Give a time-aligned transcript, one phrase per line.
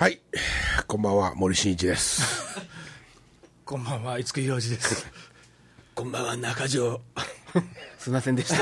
[0.00, 0.18] はい。
[0.86, 2.58] こんばんは、森進一です。
[3.66, 5.06] こんばんは、五木ひろしです。
[5.94, 7.02] こんばんは、中条。
[8.00, 8.56] すいませんでした。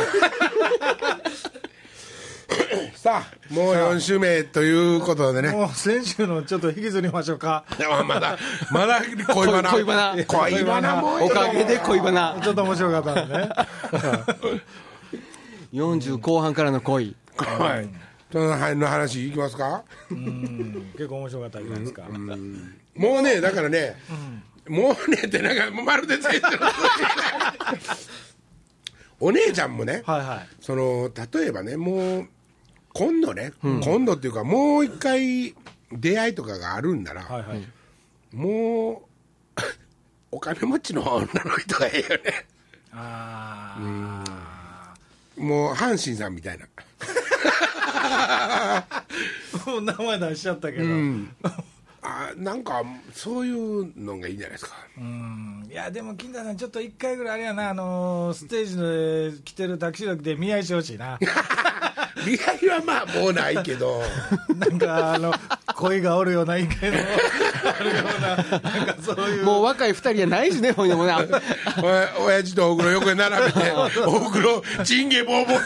[2.97, 5.51] さあ、もう4週目ということでね。
[5.51, 7.63] もう先週のちょっと引きずりましょうか。
[7.79, 8.37] いやまだ、
[8.73, 9.01] まだ
[9.33, 9.71] 恋バナ。
[9.71, 12.37] 恋バナ恋バナもうおかげで恋バナ。
[12.43, 13.49] ちょっと面白かったんでね。
[15.73, 17.15] 40後半からの恋。
[17.37, 18.08] はい。
[18.31, 19.85] その話いきますか？
[20.11, 22.03] うん結構面白かったじゃないですか。
[22.95, 23.97] もうね、だからね、
[24.69, 26.59] もうねってなんか、まるで先生の
[29.21, 30.49] お姉ちゃんもね、はいはい。
[30.61, 32.29] その例えばねもう
[32.93, 35.55] 今度ね、今度っていうかもう一回
[35.93, 37.65] 出会いとかがあるんなら、はいはい。
[38.37, 39.09] も
[39.57, 39.61] う
[40.31, 42.47] お金持ちの女の人がええよね
[42.93, 44.95] あ
[45.39, 46.83] もう阪神さんみたいなあ。
[49.67, 50.85] もう名前出しちゃったけど。
[50.85, 51.31] うん。
[52.01, 54.77] あなんかそういうのがいいんじゃないですか
[55.69, 58.65] いや、でも、金田さん、ちょっと一回ぐらいあれやな、あのーステー
[59.33, 61.19] ジで着てるタキシード着て見合いしてほしいな。
[62.27, 64.03] 見合いはまあもうないけど
[64.57, 65.35] なんか、あの、
[65.75, 67.48] 恋がおるような意見のあるような、なんかそういう。
[69.45, 71.19] もう若い二人やないしね、ほんでもな。
[72.19, 73.73] お親父とおふくろ横に並べて
[74.07, 75.63] おふくろチンゲボーボー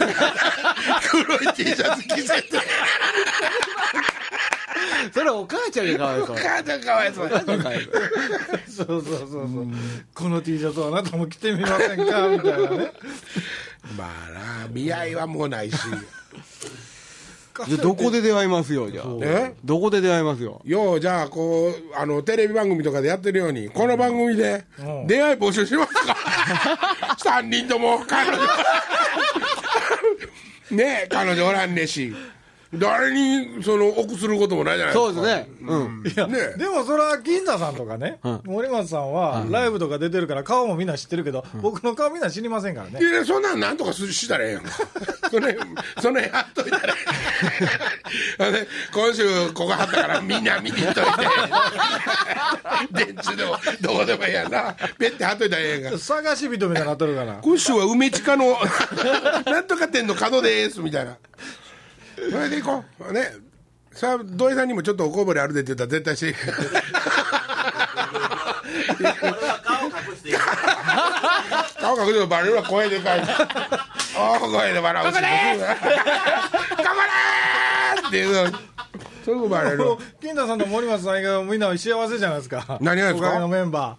[1.10, 2.58] 黒い T シャツ着せて
[5.12, 6.36] それはお母ちゃんがかわいそう。
[6.36, 7.28] お母ちゃんかわいそう。
[7.28, 9.66] そうそうそうそう、
[10.14, 12.92] この T シャツをあなたも着てみませんかみたいなね。
[13.96, 14.30] まあ
[14.64, 15.76] な見合いはもうないし
[17.66, 19.06] じゃあどこで出会いますよ、じゃあ。
[19.22, 19.54] え？
[19.64, 20.60] どこで出会いますよ。
[20.64, 25.06] ようじゃあこうあのテレビ番組とかでやってるようにこの番組でうん。
[25.06, 26.16] 出会い募集しますか？
[27.18, 28.38] 3人とも彼女。
[30.70, 32.14] ねえ彼女おらんねえし
[32.74, 35.12] 誰にその臆することもないじゃないですか。
[35.14, 35.48] そうですね。
[35.66, 36.04] うん。
[36.06, 38.40] いや、ねでもそれは金田さんとかね、うん。
[38.44, 42.98] 森松さんはライブとか出てるから顔もみんな知ってるけど、僕の顔みんな知りませんからね。
[43.00, 44.62] いやそんなんなんとかすしたらええやん。
[44.62, 44.70] か
[45.30, 45.56] それ
[46.00, 46.94] それやっといたら
[48.38, 51.10] ほんで今週ここ貼ったからみんな見に行っといて。
[53.04, 54.74] 電池でもどこでもええやんな。
[54.98, 55.98] ペッて貼っといたらええやんか。
[55.98, 57.38] 探し人みたいになっとるから。
[57.42, 58.56] 今週は梅地下の
[59.44, 61.16] なんとか店の角ですみたいな
[62.16, 63.12] それで行こう。
[63.12, 63.30] ね。
[63.92, 66.34] さあ土井さんにもちょっとおこぼれあるでって言ったら絶対して
[71.78, 73.22] 顔隠してもバレるわ声でかい。
[74.16, 75.14] 大声で笑うし。
[75.14, 75.74] ここで頑張
[77.04, 78.58] れーっていうの
[79.24, 82.78] それもバレるわ金田さんと森松さん以外はみんな幸せじゃないですか。
[82.80, 83.28] 何がですか？
[83.28, 83.98] おかげのメンバ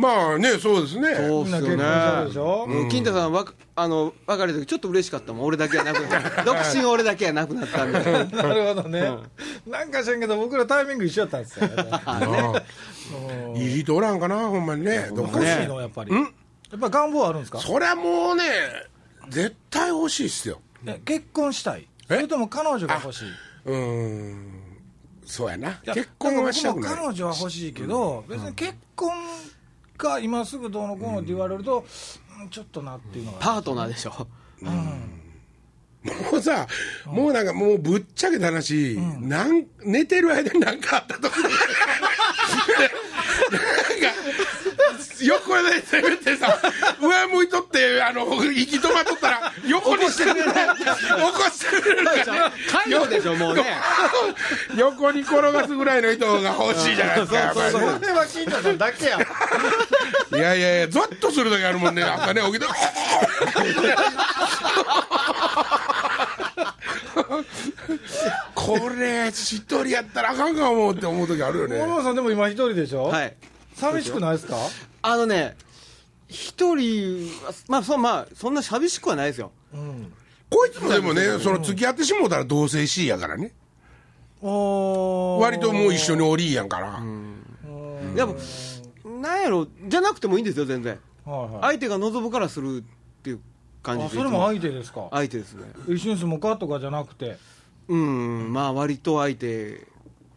[0.00, 1.08] まあねそうですね。
[1.08, 1.44] ー。
[1.44, 2.88] みんな結婚したでしょ、うん。
[2.88, 5.32] 金太さんわかあの別れた時ちょっと嬉しかった。
[5.32, 6.42] もん俺だけはなくなった。
[6.46, 7.98] 独身俺だけはなくなったんで
[8.36, 8.54] な。
[8.54, 9.12] るほどね、
[9.66, 11.66] なんか知らんけど僕らタイミング一緒やったんですよ、
[13.56, 15.08] いい人おらんかなほんまにね。
[15.14, 16.12] 欲しいのやっぱり。
[16.12, 16.22] や
[16.76, 17.58] っぱり願望あるんですか？
[17.58, 18.44] そりゃもうね
[19.30, 20.60] 絶対欲しいっすよ。
[20.86, 21.88] え結婚したい？
[22.06, 23.28] それとも彼女が欲しい？
[23.66, 23.76] うー
[24.34, 24.62] ん。
[25.24, 25.80] そうやな。
[25.92, 26.94] 結婚はしたくない。
[26.94, 29.12] 彼女は欲しいけど、別に結婚
[29.98, 31.84] が今すぐどうのこうのって言われると、
[32.40, 32.48] うん。
[32.50, 34.28] ちょっとなっていうのがパートナーでしょ。
[34.62, 36.66] もうさ、
[37.04, 41.58] もうなんかもうぶっちゃけた話、なん寝てる間に何かあったとかなんか
[45.24, 46.58] 横で攻めてさ。
[47.00, 53.64] 上向いとってあの息止まっとったら横にしてくれる起こしてくれるから介護でしょもうね。
[54.76, 57.70] 横に転がすぐらいの人が欲しいじゃないですかやっぱり。
[57.72, 59.18] それは金田さんだけや。
[59.18, 59.20] い
[60.34, 62.42] やいやいやゾッとする時あるもんね朝ね。
[62.42, 62.66] 起きて。
[68.54, 71.78] これ一人やったらあかんかもって思う時あるよね。
[71.78, 73.34] 森本さんでも今一人でしょ、はい
[73.78, 74.56] 寂しくないですか？
[75.02, 75.56] あのね
[76.28, 79.50] 一人はまあそまあそんな寂しくはないですよ。
[79.72, 80.12] うん。
[80.50, 83.52] こいつもでもねその付き合ってしもうたら同棲しいやからね。
[84.40, 87.02] 割ともう一緒におりいやんから、
[88.14, 90.98] やっぱなんやろじゃなくてもいいんですよ全然。
[91.24, 91.62] はいはい。
[91.62, 93.40] 相手が望むからするっていう
[93.82, 94.10] 感じで。
[94.10, 95.08] あそれも相手ですか？
[95.10, 95.64] 相手ですね。
[95.88, 97.36] 一緒に住もうかとかじゃなくて。
[97.88, 99.86] うんまあ割と相手。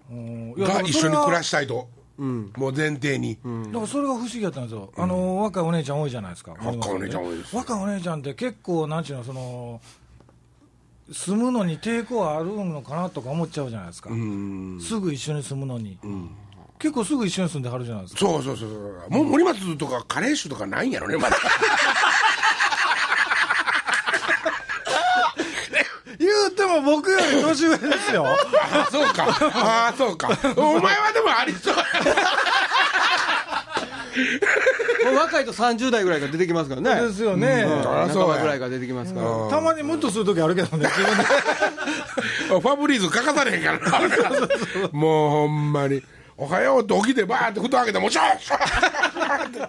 [0.10, 7.56] が一緒に暮らししたいと、うんもう前提に、だからそれが不思議やったんですよ、あの若いお姉ちゃん多いじゃないですか、若いお姉ちゃん多いです。
[7.56, 9.82] 若いお姉ちゃんって結構、なんちゅうの、その
[11.12, 14.80] 住むのに抵抗あるのかなとか思っちゃうじゃないですか、うん。
[14.82, 15.98] すぐ一緒に住むのに、
[16.80, 19.10] 結構すぐ一緒に住んではるじゃないですか、そうそうそうそう。
[19.10, 21.38] もう森松とかカレー酒とかないんやろねまだ
[26.20, 28.26] 言うても僕より年年上ですよ。
[28.28, 29.26] あそうか。
[29.54, 30.30] ああそうか。
[30.58, 31.84] お前はでもありそうや。
[35.06, 37.08] もう若いと30代ぐらいが出てきますからね。
[37.08, 38.02] ですよね、うん。
[38.04, 41.24] あそうぐらいが出てきますから、たまにムッとする時あるけどね自分で。
[42.48, 43.80] ファブリーズ書かされへんから。
[43.80, 44.00] な
[44.92, 46.04] もうほんまに
[46.38, 49.60] 「おはよう」って起きてバーって蓋開けてもうシャーシャーって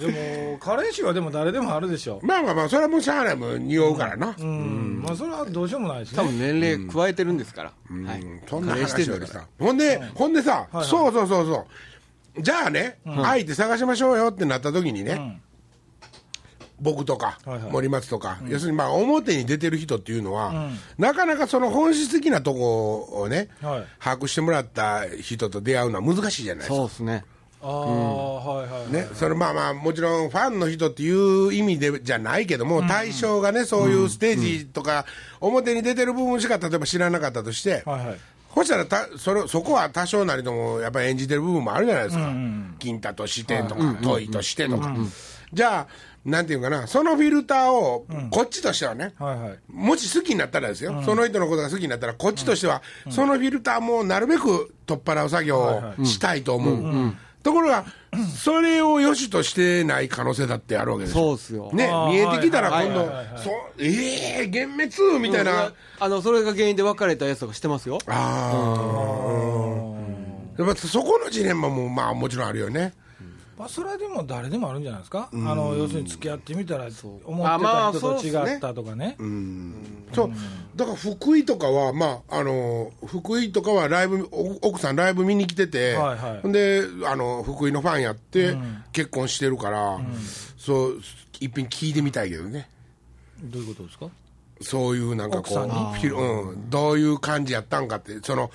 [0.00, 2.20] でもカレー臭はでも誰でもあるでしょ。
[2.22, 7.72] まあまあまあそれはもうしゃあないもん匂うからな、うん、まあそれはどうしようもないし多ね分年齢加えてるんですから、
[8.48, 11.66] そんな話よりるんだからさほんで、ほんでさ、はいそうそうそうそ
[12.36, 12.42] う。
[12.42, 15.40] じゃあね、相手探しましょうよってなった時にね、ん。
[16.80, 17.72] 僕とか、はいはい。
[17.72, 23.86] 森松とか、要するにまあ表に出てる人っていうのは、なかなかその本質的なとこをね、はい。
[23.98, 26.74] 把握してもらった人と出会うのは難しいじゃないですか。
[26.76, 27.24] そうですね
[27.60, 35.06] ね、それまあまあもちろんファンの人っていう意味でじゃないけども、対象がねそういうステージとか、
[35.40, 38.20] 表に出てる部分しか例えば知らなかったとして、はいはい。
[38.54, 42.32] そしたらたそれそこは多少なりともやっぱり演じてる部分もあるじゃないですか、
[42.78, 44.96] 金太としてとか、問いとしてとか、
[45.52, 45.86] じゃあ
[46.24, 49.58] なんていうかなそのフィルターをこっちとしてはね、はいはい。
[49.68, 55.60] もし好きになったらですよ、その人のことが好きになったら、こっちとしては、そのフィルターもなるべく取っ払う作業
[55.98, 57.14] をしたいと思う。
[57.48, 57.86] ところが、
[58.36, 61.22] それを良しとしてない可能性だってあるわけですよ。
[61.24, 63.10] そうですよね見えてきたらはい今度
[63.78, 65.72] ええ幻滅みたいな。
[65.98, 68.84] あのそれが原因で別れたやつとかしてますよあ
[70.58, 70.62] あ。
[70.62, 72.92] やっぱそこのジレンマもまあもちろんあるよね。
[73.58, 76.84] まあ、それはでも誰でもあるんじゃないですか、あの要するに付き合ってみたら、
[77.24, 79.16] 思ってた人と違ったとかね、
[80.14, 80.30] そう。
[80.76, 86.52] だから福井とかは、まあ、あの福井とかはライブお奥さんライブ見に来てて、はいはい。
[86.52, 88.56] であの福井のファンやって、
[88.92, 89.98] 結婚してるから、
[90.56, 91.00] そう
[91.40, 92.70] 一品聞いてみたいけどね。
[93.42, 94.06] どういうことですか？
[94.60, 98.20] そういうなんかこううん、どういう感じやったんかって。
[98.22, 98.50] その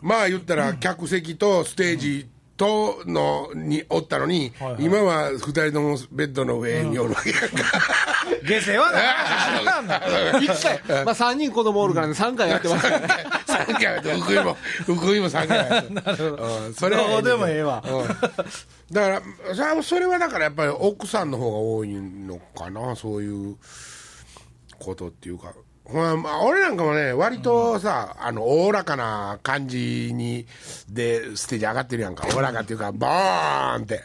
[0.00, 2.28] まあ言ったら客席とステージ
[2.58, 4.84] とのにおったのに、はいはい。
[4.84, 7.48] 今は二人ともベッドの上におるわけやんか、
[8.44, 9.00] 下世話だ
[10.40, 12.82] 1 回まあ3人子供おるからね3回やってます。
[12.82, 13.06] からね
[13.46, 17.82] 3回やって福井も福井も3回やって なるほど、それはどうでもええわ。
[17.86, 18.08] うん。
[18.92, 19.22] だか
[19.54, 23.56] らそれはだからやっぱり奥さんの方が多いのかなそういう
[24.80, 25.52] ことっていうか
[25.90, 30.46] ほらまあ俺なんかもね割とさ、あのおおらかな感じに
[30.88, 32.26] でステージ上がってるやんか。
[32.34, 34.04] おおらかっていうかボーンって、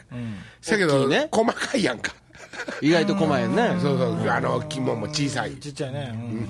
[0.70, 1.28] だけど、大きいね。
[1.30, 2.14] 細かいやんか。
[2.80, 3.76] 意外と細いね。
[3.80, 4.28] そうそう。
[4.28, 5.52] あの肝も小さい。
[5.56, 6.48] ちっちゃいね、うん。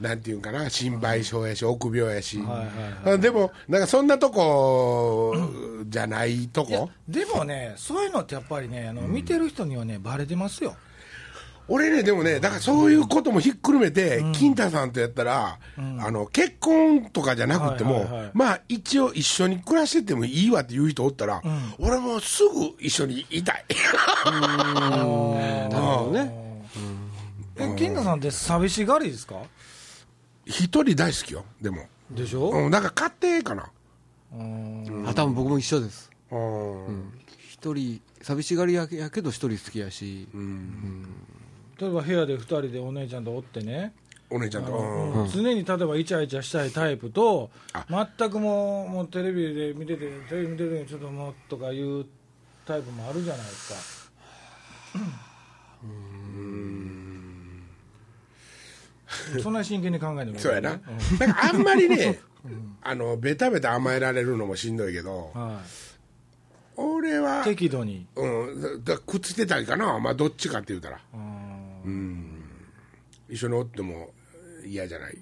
[0.00, 0.68] なんていうんかな。
[0.70, 2.64] 心配性やし臆病やし、は
[3.04, 5.34] いはいでもなんかそんなとこ
[5.86, 10.76] じゃないとこ、でもね、そういうのってやっぱりね、あの見てる人にはね、バレてますよ。
[11.66, 21.42] 俺ねでもねだからそういうこともひっくるめて、金太さんとやったら、あの結婚とかじゃなくても、はいはいはいまあ一応一緒に暮らしててもいいわっていう人おったら、
[21.78, 23.64] 俺もすぐ一緒にいたい。
[24.26, 26.32] なるほどね
[27.56, 29.36] え、金田さんって寂しがりですか？
[30.44, 32.90] 一人大好きよでも、でしょ、うん、なんか
[33.20, 33.70] 家庭かな。
[34.34, 35.04] うん。
[35.08, 36.10] あ多分僕も一緒です。
[36.30, 37.12] うん。
[37.48, 40.28] 一人寂しがりやけやけど一人好きやし、
[41.80, 43.94] 例えば部屋で2人でお姉ちゃんとおってね、
[44.30, 45.22] お姉ちゃんと、うん。
[45.22, 45.30] うん。
[45.30, 47.50] 常に例えばイチャイチャしたいタイプと、
[47.88, 52.06] 全くもうもうテレビで見てて、テレビ見てるにちょっともうとかいう
[52.66, 54.14] タイプもあるじゃないですか。
[59.42, 62.20] そんなに真剣に考えてみるそうやな、なんかあんまりね、
[62.82, 65.60] あのベタベタ甘えられるのもしんどいけど、は
[66.76, 68.06] 俺は、適度に。
[68.16, 71.43] うん、だくっつけたいかな、まあ、どっちかって言うたら、うん
[73.28, 74.10] 一緒におっても
[74.66, 75.18] 嫌じゃない？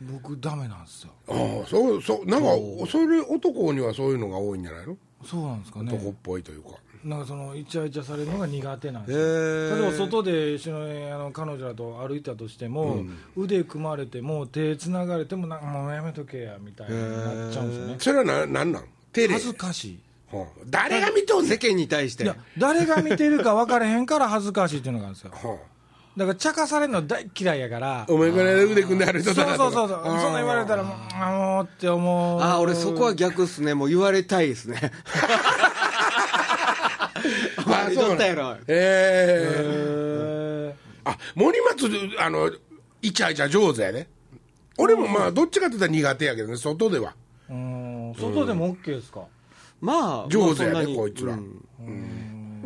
[0.00, 1.12] 僕、ダメなんですよ。
[1.28, 2.48] ああそうそうなんか
[2.88, 5.92] それ男にはそういうのが多いんじゃないの、そうなんですかね。
[5.92, 6.70] 男っぽいというか。
[7.04, 13.04] なんかそのイチャイチャされるのが苦手なんでへすよ、ー例えば外で一緒にあの彼女らと歩いたとしても、
[13.36, 17.96] 腕組まれても手つながれてもなんかもうやめとけやみたいになっちゃうんですよね。
[17.98, 18.84] それはななんなん？
[19.12, 19.98] テレ恥ずかしい。
[20.32, 21.46] うん誰が見とん？
[21.46, 22.24] 世間に対して。
[22.24, 25.30] いや誰が見てるか分からへんから恥ずかしいっていうのがあるんですよ。
[25.32, 25.58] は
[26.18, 28.00] だから茶化されるの大嫌いやから。
[28.00, 30.18] あお前これ腕組んであるそう人だなとかそうそうそう。
[30.18, 32.40] そんな言われたらもうあもうって思う。
[32.42, 33.74] あ俺そこは逆っすね。
[33.74, 34.80] もう言われたいですね。
[37.64, 38.56] まあ言っとったやろ。
[38.66, 39.48] え
[40.66, 42.50] えへあ森松あの
[43.00, 44.08] イチャイチャ上手やね
[44.76, 47.14] 俺もまあどっちかって言ったら苦手やけどね外では。
[47.48, 47.56] ーう
[48.10, 49.20] ん外でも OK ですか、
[49.80, 51.34] まあ上手やねこいつら。
[51.34, 51.64] うん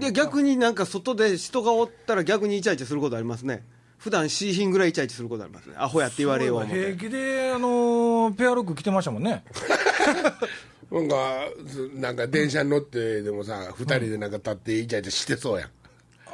[0.03, 3.65] で逆になんか外で人がおったら逆にイチャイチャすることありますね。
[3.99, 5.77] 普段 C 品ぐらいイチャイチャすることありますね。
[5.79, 9.45] アホやって言われよう平気であのペアルック着てましたもんね。
[10.91, 11.17] なんか
[11.65, 15.71] ずなんか電車に乗ってでもさ二人でなんか立ってイチャイチャしてそうやん。
[16.27, 16.33] あ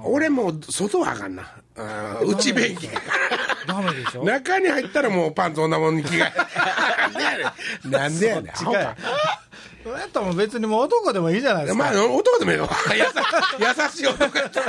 [0.00, 1.50] あ俺もう外はあかんな。
[2.22, 2.84] 内便器。
[2.84, 3.00] やか
[3.66, 4.24] ダメでしょ。
[4.24, 6.32] ら 中に入ったらもうパンツ女物に着替え。
[7.08, 7.42] なんでやね
[7.90, 7.90] ん。
[7.90, 8.50] なんでやねん。
[8.50, 8.96] アホか
[9.84, 12.68] それやったら別にもう男でもいいじゃないですか、まあ男でもいいよ。
[12.94, 13.04] 優
[14.00, 14.66] し優しい男やったら。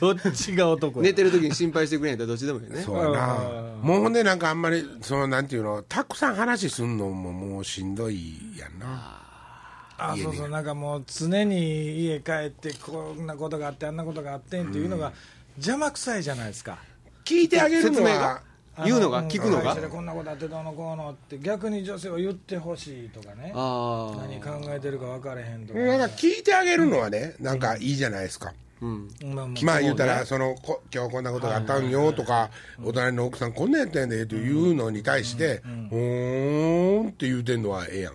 [0.00, 1.04] どっちが男や？
[1.04, 2.82] 寝てる時に心配してくれんやったらどっちでもいいね。
[2.82, 3.36] そうやな。
[3.82, 9.22] もうほんでなんかあんまりそのなんていうのたくさん話すんのももうしんどいやんな。
[9.96, 10.48] あそうそう。
[10.48, 15.12] なんかもう常に家帰ってこんなことがあってあんなことがあってんっていうのが
[15.56, 16.78] 邪魔くさいじゃないですか。
[17.24, 18.42] 聞いてあげるのは
[18.84, 19.74] 言うのがあ聞くのが？
[19.74, 23.52] 会社でこんなことあってどうのこうのって逆に女性は言ってほしいとかね。
[23.54, 28.52] ああ何考えてるか分からへんとか、なんか聞いてあげるのはねなんかいいじゃないですか。
[28.80, 29.08] うん。
[29.34, 32.50] まあままあ言うたらそのこ今日こんなことがあったんよとか
[32.82, 38.14] お隣の奥さんこんなんやったんやでというのに対して「うーん」って言うてんのはええやん。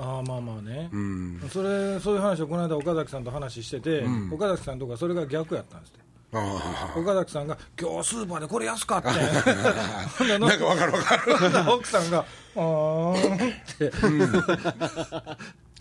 [0.00, 1.40] ああまあまあね、うん。
[1.50, 6.00] それそういう話をこの間岡崎さんと話してて、岡崎さんとかそれが逆やったんですって。
[6.00, 9.10] あ岡崎さんが「今日スーパーでこれ安かった。
[9.12, 11.72] ん」あなんかわかるわかる。
[11.72, 12.18] 奥さんが
[12.56, 13.28] 「あー。
[13.30, 13.90] ん」って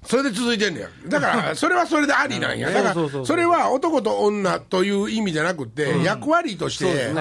[0.05, 0.87] それで続いてんねや。
[1.07, 2.69] だからそれはそれでありなんや。
[2.71, 7.11] だからそれは男と女という意味じゃなくて役割として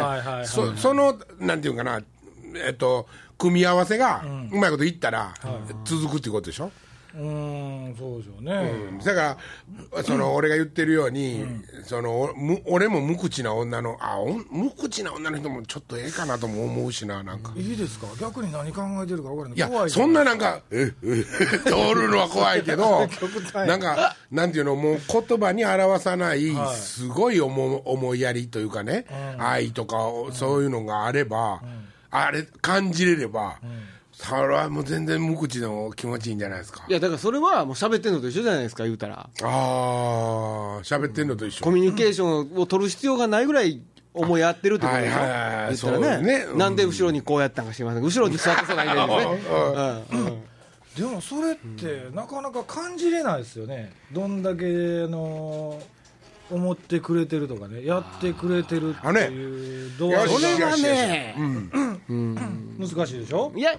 [0.76, 2.00] そのなんていうかな
[2.54, 5.35] えっと組み合わせがうまいこといったら
[5.85, 6.66] 続くっていうことでしょ？
[6.66, 8.73] うーんそうでしょうね、
[9.05, 9.39] だか
[9.95, 11.47] らその俺が言ってるように、
[11.85, 18.07] そのおむ俺も無口な女のあお無口な女の人もちょっとええかなとも思うしななんか、いいですか？
[18.21, 19.57] 逆に何考えてるか分からない。
[19.57, 21.25] いや怖いそんななんかええ
[21.65, 23.09] 通るのは怖いけど
[23.67, 29.07] なんかなんていうのもう言葉に表さないすごい思思いやりというかね、
[29.39, 29.97] 愛とか
[30.33, 31.63] そういうのがあれば、
[32.11, 33.59] あれ感じれれば、
[34.19, 36.87] それはもう全然無口の気持ちいいんじゃないですか。
[36.89, 39.29] いやだからそれはもう喋ってんのと一緒じゃないですか言うたら。
[39.43, 39.47] ああ
[40.83, 43.83] 喋ってんのと一緒、コミュニケーションを取る必要がないぐらい
[44.15, 45.19] 思い合ってるってことでしょ？
[45.19, 46.27] はいはいはい言ったそうらね。
[46.39, 46.59] ねうん。
[46.59, 48.03] なんで後ろにこうやったんか知りません。
[48.03, 49.07] 後ろに座ってそうないでです
[50.17, 50.43] ね
[50.97, 53.93] でもそれってなかなか感じれないですよね。
[54.13, 54.69] どんだけあ
[55.09, 55.79] の
[56.50, 60.71] 思ってくれてるとかねやってくれてるっていう度合いよしそれはよし。
[60.71, 61.35] よしね
[62.79, 63.53] 難しいでしょ？
[63.55, 63.73] いや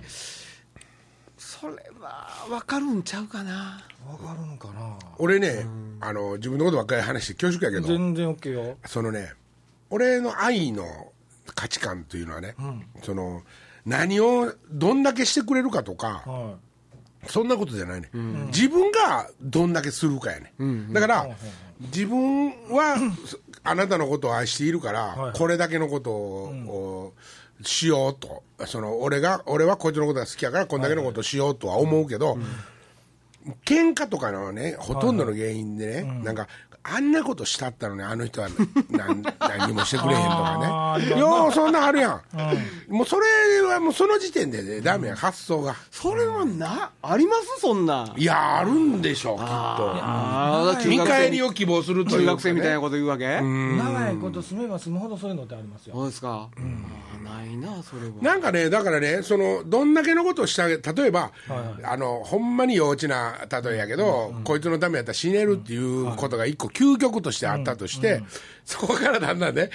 [1.38, 3.83] それは分かるんちゃうかな。
[4.05, 4.97] 分かるのかな？
[5.17, 5.65] 俺ね、
[6.01, 8.77] あの自分のことばっかり話して恐縮やけど全然 OK よ。
[8.86, 9.33] そのね
[9.89, 10.83] 俺の愛の
[11.55, 12.55] 価値観というのはね、
[13.03, 13.41] その
[13.86, 16.55] 何をどんだけしてくれるかとか、は
[17.27, 18.09] そんなことじゃないね、
[18.47, 20.53] 自分がどんだけするかやね、
[20.91, 21.29] だから、
[21.79, 25.38] 自分はそあなたのことを愛しているから、はい。
[25.38, 27.13] これだけのことを、
[27.63, 28.43] しようと。
[28.65, 32.38] その俺が俺はこいつのことが好きやからこんだけのことをしようとは思うけど、
[33.65, 36.48] 喧嘩とかのねほとんどの原因でね、なんか
[36.89, 38.48] あんなことしたったのにあの人は
[38.89, 41.20] 何 何にもしてくれへんとかね。
[41.20, 42.22] ようそんなあるやん、
[42.94, 45.75] もうそれはもうその時点でねダメや、発想が。
[45.91, 47.60] それはなあります？
[47.62, 48.13] そんな。
[48.15, 50.89] いやあるんでしょうきっと。
[50.89, 52.25] 見返りを希望するというね。
[52.27, 53.41] 学生みたいなこと言うわけ？
[53.41, 55.96] 長いこと住めば住むほどそういうのってありますよ。
[55.96, 56.62] そうですか、あー
[57.17, 58.13] ないなそれは。
[58.21, 68.24] なんかねだからねそのどんだけのことをしてあげ例えば、はいあのほんまに幼稚な例えやけど、こいつのためやったら死ねるっていうことが一個究極としてあったとして、
[68.65, 69.69] そこからだんだんね、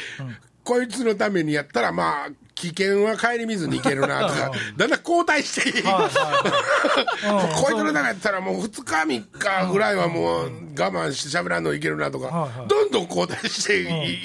[0.65, 2.29] こいつのためにやったらまあ
[2.63, 7.55] 危険は顧みずにいけるなとか だんだん後退していい、はいはいはい。
[7.61, 12.69] こいつのためやったらもう2日3日ぐらいはもう我慢して喋らんのいけるなとか、はいはい。
[12.69, 13.81] どんどん後退して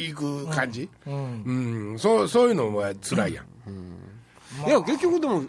[0.06, 1.96] い,、く感じ、うん。
[1.98, 5.44] そうそういうのは辛いやん、いや結局でも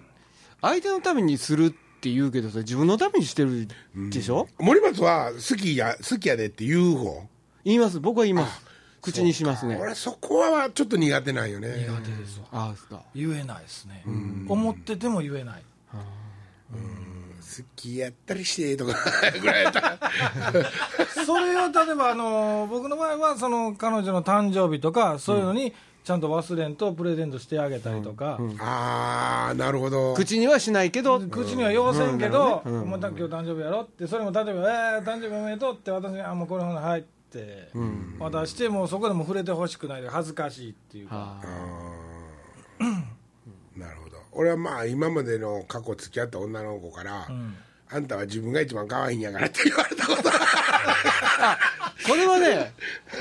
[0.62, 3.68] 相手のためにするって言うけどさ自分のためにしてる
[4.10, 7.28] でしょ、森松は好きや好きやでって言う方？
[7.64, 8.00] 言います。
[8.00, 8.67] 僕は言います
[9.12, 9.76] 口にしますね。
[9.80, 11.86] 俺そこはちょっと苦手なんよね。
[11.88, 12.70] 苦手ですわ。
[12.70, 13.02] あすか。
[13.14, 14.04] 言えないですね。
[14.48, 15.62] 思ってても言えない。
[17.58, 18.94] 好きやったりしてとか
[19.40, 19.80] ぐらいやった。
[19.80, 19.98] ら
[21.26, 25.72] それを例えばあの僕の場合はその彼女の誕生日とかそういうのに
[26.04, 30.14] ちゃんと忘れんとプレゼントしてあげたりとか、ああなるほど。
[30.14, 31.20] 口にはしないけど。
[31.20, 37.68] 口には要せんけど、お前今日誕生日やろって、それも例えば、えー、誕生日おめでとうって私に、あ、もうこれほな、はいって
[38.18, 41.44] 渡して、もうそこでも触れてほしくないで、恥ずかしいっていうか、あ
[43.76, 44.16] なるほど。
[44.32, 47.28] 俺はまあ今までの過去付き合った女の子から、
[47.90, 50.30] あんたは自分が一番可愛いんやからって言われたこと。
[52.06, 52.72] それはね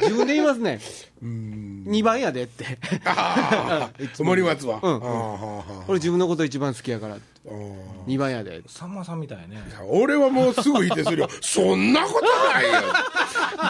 [0.02, 0.80] 自分で言いますね。
[1.24, 2.78] 2番やでって。
[3.06, 5.86] ああ 森松は、うん。
[5.88, 8.62] 俺自分のこと一番好きやからああ2番やで。
[8.68, 9.62] さんまさんみたいね。
[9.80, 11.30] あ俺はもうすぐ否定するよ。
[11.42, 12.94] そんなことないよ。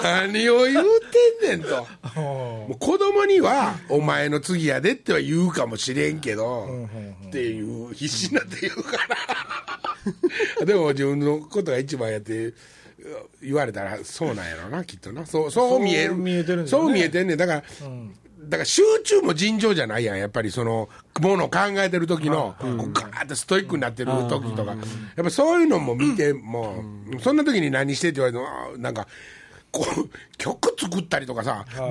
[0.04, 0.86] 何を言う
[1.42, 1.88] てんねんと。
[2.16, 6.68] もう子供には「お前の次やで」っては言うかもしれんけど、
[7.28, 8.98] っていう必死になって言うか
[10.60, 10.66] ら。
[10.66, 12.54] でも自分のことが一番やって
[13.42, 15.26] 言われたらそうなんやろなきっとな。
[15.26, 16.10] そうそう見える。
[16.10, 16.86] そう見えてるんですよね。
[16.86, 17.38] そう見えてんねん。
[17.38, 17.64] だから、
[18.40, 20.18] だから集中も尋常じゃないやん。
[20.18, 20.90] やっぱりその
[21.20, 24.76] ものを考えてる時の、こうガーッとストイックになってる時とか、
[25.16, 26.84] やっぱそういうのも見て、も
[27.18, 29.08] うそんな時に何してって言われてもなんか
[29.72, 31.82] こう曲作ったりとかさ、ガ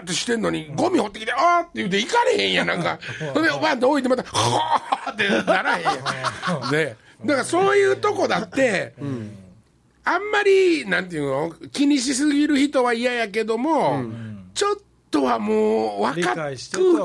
[0.00, 2.66] ーッとしてんのにゴミ掘ってきて「あー」って言うて行かれへんやん。
[2.66, 2.98] なんか
[3.34, 5.92] それでバンと置いてまた「はーってならへんや
[6.68, 6.70] ん。
[6.70, 8.94] でだからそういうとこだって、
[10.04, 14.02] あんまりなんていうの気にしすぎる人は嫌やけども、
[14.54, 14.82] ちょっと
[15.22, 16.54] はもう分かっ空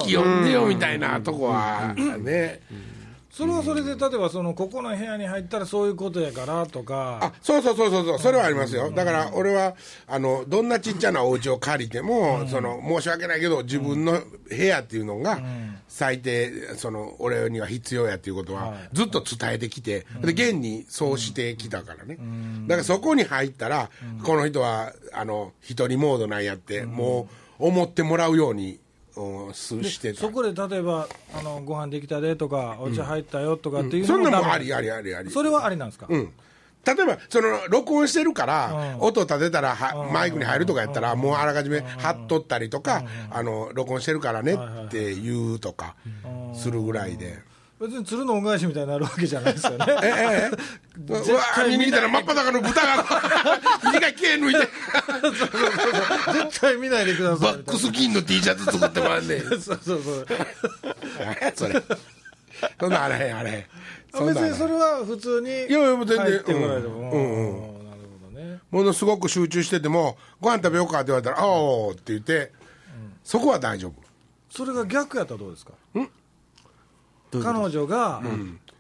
[0.02, 2.62] 気読んでよみたいなとこはね、
[3.36, 8.20] それはそれで例えばそのここの部屋に入ったらそういうことやからとあかそうそうそうそうそう。
[8.20, 8.92] それはありますよ。
[8.92, 9.76] だから俺は
[10.08, 15.42] あのどんなちっちゃなお家を借りても、その申し訳ないけど自分の部屋っていうのが
[15.90, 22.18] 最低その俺には必要やっていうことはずっと伝えてきて、で現にそうしてきたからね、
[22.68, 23.90] だからそこに入ったら、
[24.24, 28.80] この人はあの一人モードなんやって、もう思ってもらうように、
[29.14, 30.20] してた。
[30.20, 35.32] そこで例えばあのご飯できたでとかお茶入ったよとかっていうそんなのもダメもんありありありあり。
[35.32, 36.34] それはありなんですか、うん。
[36.86, 45.96] 例えばその録音してるから、音立てたらはマイクに入るとかやったら、もうあらかじめ貼っとったりとか、あの録音してるからねって言うとか
[46.54, 47.40] するぐらいで。
[47.79, 49.86] 別に鶴の恩返しみたいになるわけじゃないですよね。
[50.01, 51.10] えええ。
[51.10, 53.03] うわ見に来たら真っ裸の豚が
[53.84, 54.60] 短い毛抜いて
[56.48, 57.53] 絶対見ないでください。
[57.53, 59.41] バックスキンの T シャツ作ってもらんねん。
[59.41, 60.01] そうそうそう。
[61.56, 61.84] それ。
[62.80, 63.65] そんなんあれへんあれへん。
[64.26, 67.84] 別にそれは普通にいやいや全然入ってこられても、うんうん。
[67.84, 68.60] なるほどね。
[68.71, 72.54] ものすごく集中しててもご飯食べようかって言われたら「ああ」って言って
[73.21, 73.93] そこは大丈夫。
[74.50, 75.73] それが逆やったらどうですか？
[77.43, 78.21] 彼女が、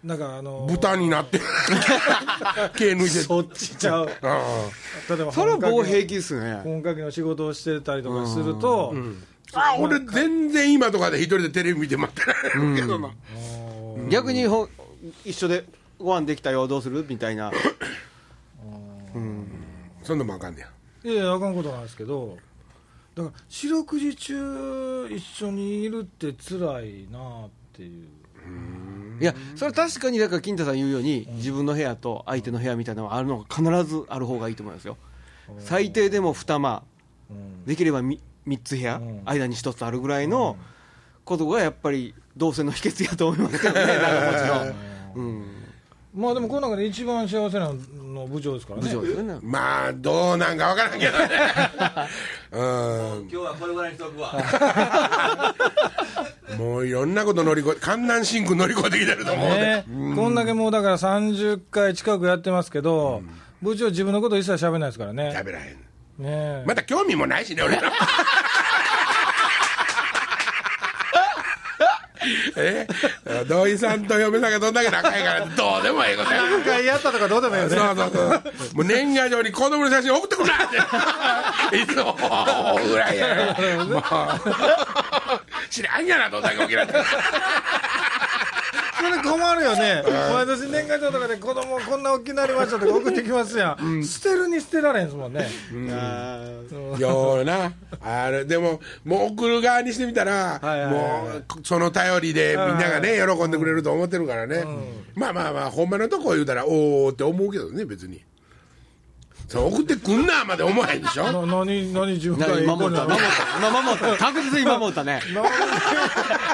[0.03, 1.39] なんかあの豚になって。
[2.77, 3.07] 毛抜いて。
[3.07, 4.09] そっちちゃう。
[4.21, 4.69] あ
[5.09, 6.61] 例えばそれは棒平気ですね。
[6.63, 8.93] 本格の仕事をしてたりとかすると、
[9.53, 13.09] ああ俺全然今とかで一人でテレビ見て待ってられるけどな、
[14.09, 14.67] 逆にほ
[15.23, 15.65] 一緒で
[15.97, 17.05] ご飯できたよどうする？
[17.07, 17.51] みたいな。
[20.03, 21.11] そんなんもあかんねや。
[21.11, 22.37] いやいやあかんことなんですけど。
[23.15, 28.07] だから四六時中一緒にいるって辛いなっていう
[29.19, 34.97] いやそれ確かにだから金太さん言うように自分の部屋と相手の部屋みたいなのがあるのが必ずある方がいいと思いますよ。
[35.59, 36.83] 最低でも2間。
[37.29, 37.65] うん。
[37.65, 38.19] できれば 3,
[38.63, 38.97] つ部屋。
[38.97, 39.21] うん。
[39.25, 40.57] 間に1つあるぐらいの
[41.23, 44.75] ことがやっぱり同棲の秘訣やと思いますけどね長持ちの
[45.15, 45.45] うん。
[46.13, 48.87] まあでもこの中で一番幸せなの部長ですからね。
[48.87, 49.39] 部長ですよね。
[49.41, 51.29] まあどうなんかわからんけどね。
[52.51, 52.61] うん。
[53.21, 54.33] 今日はこれぐらいにしとくわ
[56.57, 59.85] もういろんなこと乗り越え観南シンク乗り越えてきてると思うで、ね。
[59.87, 63.23] こんだけもうだから30回近くやってますけど、
[63.61, 65.33] 部長自分のこと一切喋らないですからね。
[65.35, 65.85] 喋らへん。
[66.17, 67.91] ねまた興味もないしね俺ら
[72.57, 72.87] え？
[73.47, 76.41] 土井さんと嫁さんがどんだけ仲いいからどうでもいいことや。
[76.43, 77.75] 何回やったとかどうでもいいよね。
[77.75, 78.29] そうそうそう。
[78.75, 81.77] もう年賀状に子供の写真送ってくるなって。
[81.81, 82.15] いつも
[82.87, 84.03] ぐらいや もう。
[85.69, 87.09] 知らんやなどんだけ起きられたそ
[89.09, 90.03] れ困るよね。
[90.33, 95.47] 毎年年賀状とかで子供こんな大きくなりましたとか送ってきますやん、捨てるに捨てられへんですもんね、
[96.99, 97.73] ような。
[98.01, 104.65] あれでももう送る側にしてみたら、もうその頼りでみんながね喜んでくれると思ってるからね、
[105.15, 108.21] まあまあまあほんまのとこ言うたらおおって思うけどね別に
[109.47, 111.31] そう送ってくんなまで思わへんでしょ？
[111.31, 114.17] な何何自分がな今守ったな守った今守った。
[114.17, 115.21] 確実に守ったね。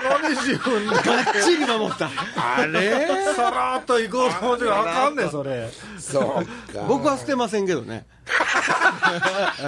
[0.03, 0.93] 何自分が。
[0.93, 1.03] がっ
[1.41, 2.09] ちり守った。
[2.35, 3.07] あれ？
[3.33, 5.69] さらっと行こうと思ってあかんねんそれ。
[5.97, 6.83] そうか。
[6.87, 8.05] 僕は捨てませんけどね。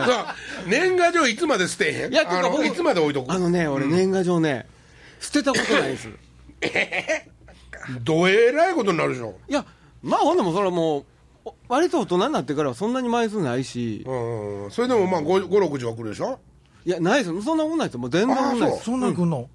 [0.05, 0.25] そう。
[0.67, 2.13] 年賀状いつまで捨てへん？
[2.13, 3.31] いやてかあの僕いつまで置いとく？
[3.31, 4.67] あのね俺年賀状ね
[5.21, 6.09] 捨てたことないです。
[8.01, 9.35] どえらいことになるでしょ。
[9.47, 9.65] いや
[10.01, 11.05] まあほんでもそれはもうお
[11.67, 14.03] 割と大人になってからはそんなに枚数ないし。
[14.07, 16.39] うんそれでもまあ56時は来るでしょ？
[16.85, 17.41] いやないですよ。
[17.41, 17.99] そんなもんないですよ。
[18.01, 19.29] もう全然ないですそんなん来ん。
[19.29, 19.49] の、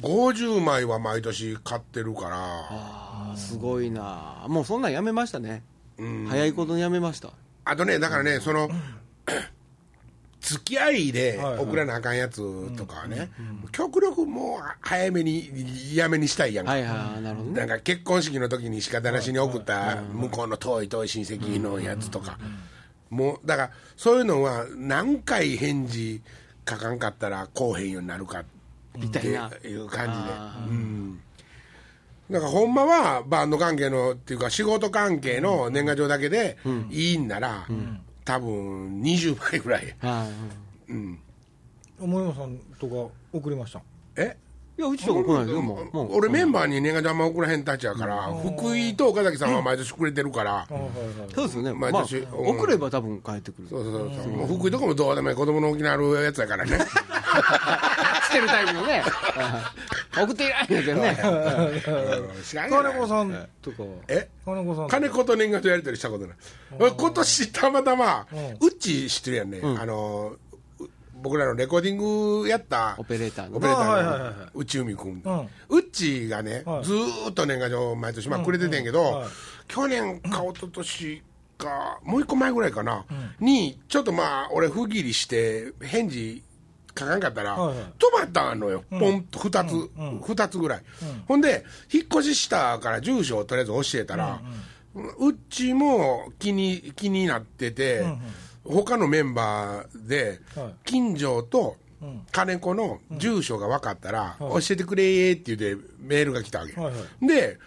[0.00, 2.36] 50枚は毎年買ってるから。
[2.38, 4.44] ああすごいな。
[4.48, 5.62] もうそんなんやめましたね。
[5.98, 6.26] うん。
[6.28, 7.30] 早いことにやめました。
[7.64, 8.68] あとねだからねその
[10.44, 12.42] 付き合いで送らなあかんやつ
[12.76, 13.30] とかはね、
[13.72, 15.50] 極力もう早めに
[15.94, 17.60] やめにしたいやんか、はいはいなるほどね。
[17.60, 22.38] なんか結婚式の時に仕方なしに送った向こうの遠い遠い親戚のやつとか、
[23.08, 26.20] もうだからそういうのは何回返事
[26.68, 28.44] 書かんかったらこうへんようになるかっ
[29.00, 29.50] てたいな。
[29.64, 30.24] いう感じで。
[30.30, 31.20] あ、うん、
[32.30, 36.58] だからほんまはバンド関係のっていうか仕事関係の年賀状だけで
[36.90, 37.66] いいんなら、
[38.24, 40.28] 多分20枚ぐらい、は
[40.88, 41.18] いうん、
[41.98, 43.82] 森本さんとか送りました？
[44.16, 44.36] え？
[44.76, 45.62] いやうちとか来ないですよ。
[45.62, 50.90] もうもう俺メンバーに年賀状あんま送らへんたちやから、福井と岡崎さんは毎年くれてるから、あはいはい
[51.32, 51.72] そうですよね。
[51.72, 52.48] まあ毎年うん。
[52.58, 53.68] 送れば多分帰ってくる。
[53.68, 55.36] そうそうそう、もう福井とかもどうでもいい。
[55.36, 56.78] 子供の沖縄あるやつやからね
[58.34, 59.02] 捨てるタイプのね。
[60.16, 61.18] 送っていないんだけどね。
[62.36, 62.42] うん。
[62.42, 62.70] 知らん。
[62.70, 63.48] がな金子さん。
[63.62, 64.88] とかはえ金子さん。
[64.88, 66.36] 金子と年賀状やり取りしたことない
[66.78, 68.26] 俺今年たまたま
[68.60, 69.50] ううっち知ってるやん。
[69.50, 70.36] ね、あの
[70.80, 70.88] う
[71.22, 75.22] 僕らのレコーディングやったオペレーターのオペレーターの内海君、
[75.68, 78.84] うっちがね、はいずーっと年賀状毎年まあくれててん。
[78.84, 79.28] けど、はい
[79.66, 81.22] 去年か一昨年
[81.56, 83.06] かもう一個前ぐらいかな、
[83.40, 86.42] にちょっとまあ俺不義理して返事
[86.96, 87.86] 書かんかったら、はいはい。
[87.98, 89.90] 止まったのよ、ポンと2つ、
[90.26, 90.82] 二つぐらい、
[91.26, 94.40] ほんで引っ越ししたから住所をとりあえず教えたら、
[94.94, 98.04] うっちも気に気になってて、
[98.64, 100.74] 他のメンバーで、はい。
[100.84, 101.76] 近所と
[102.32, 107.58] 金子の住所が分かったら、教えてくれって言ってメールが来たわけ、はいはで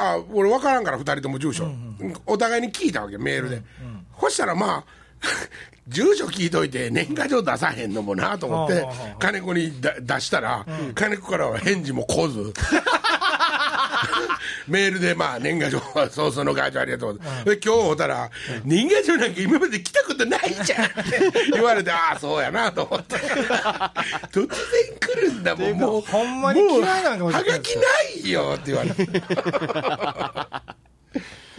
[0.00, 1.68] あ俺分からんから2人とも住所、
[2.24, 3.62] お互いに聞いたわけメールで、
[4.20, 4.84] そしたらまあ
[5.88, 8.86] 住所聞いといて年賀状出さへんのもなと思って
[9.18, 12.52] 金子にだ出したら、金子からは返事も来ず。
[14.68, 18.30] メールでまあ年賀状はそうそのガ状ありがとう、で今日会うたら、
[18.64, 20.84] 年賀状なんか今まで来たことないじゃん。
[20.84, 23.16] っ て言われてああそうやなと思って。
[24.30, 24.48] 突然
[25.00, 25.72] 来るんだもん。
[25.72, 27.82] もうほんまに嫌いなんかもしれないはがきな
[28.28, 29.06] いよって言われて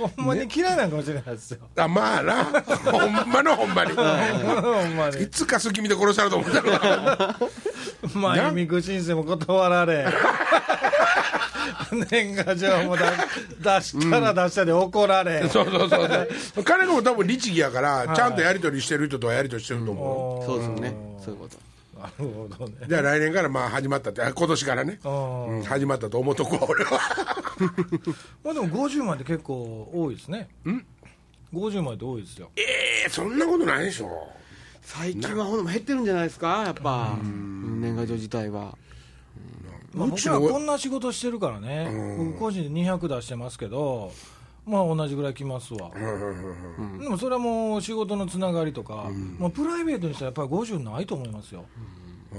[0.07, 1.59] ほんまに嫌いなんかもしれないですよ。
[1.75, 2.45] あまあな。
[2.45, 3.91] ほんまのほんまに。
[3.91, 5.23] ほんまに。
[5.23, 7.35] いつか隙見で殺したると思ったら。
[8.13, 10.05] 前見口申請も断られ。
[12.09, 13.11] 年賀状もだ
[13.79, 16.63] 出したら出したで怒られ、そうそうそうそう。
[16.63, 20.95] 彼も多分律儀やからちゃんとやり取りしてる人とはやり取りしてると思そうですよね。
[21.23, 21.69] そういうこと。
[21.99, 22.75] なるほどね。
[22.85, 26.99] うじゃあ来年からまあ始まったってあ今年からね、うん、始まったと思っとくわ俺は
[28.43, 30.49] まあでも50枚って結構多いですね。
[30.65, 30.85] ん
[31.53, 32.49] ？50枚って多いですよ。
[32.55, 32.61] え
[33.05, 34.09] えそんなことないでしょ。
[34.81, 37.17] 最近はほんま減ってるんじゃないですかやっぱ。
[37.21, 38.77] 年賀状自体は。
[39.93, 44.11] まあ、僕うちのらこんな仕事してるからね、僕個人で200出してますけど
[44.65, 45.89] まあ同じぐらい来ますわ、
[46.99, 51.65] でもそれはもう仕事のつながりとか、まあ、プライベートにしたらやっぱり50ないと思いますよ、
[52.33, 52.37] う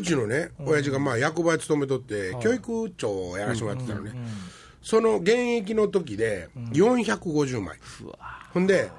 [0.00, 4.12] ちのね親父がまあ役場に勤めとって、教育長をやらせてもらってたのね、
[4.80, 7.78] その現役の時で450枚、
[8.54, 8.90] ほんで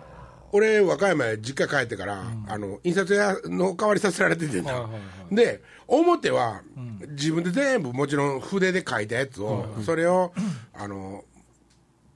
[0.52, 4.88] 俺和歌山へ実家帰ってから、あの印刷屋の代わりさせられててんだ、
[5.32, 6.62] で表は
[7.10, 10.32] 自分で全部もちろん筆で書いたやつを、それを
[10.74, 11.24] あの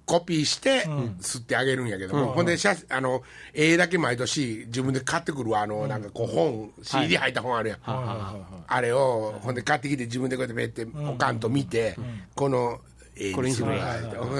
[0.07, 0.85] コピーして
[1.19, 3.21] 吸ってあげるんやけども、ほんで写あの
[3.53, 11.97] 絵だけ毎年自分で買ってくるわあの、なんかこう本 CD 入った本あるやん、あれをほんで買ってきて自分でこうやってペッておかんと見て、
[12.35, 12.79] この
[13.17, 13.67] 絵にする